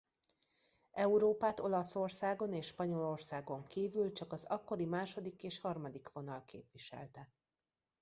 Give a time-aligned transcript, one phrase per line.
[0.93, 7.29] Európát Olaszországon és Spanyolországon kívül csak az akkori második és harmadik vonal képviselte.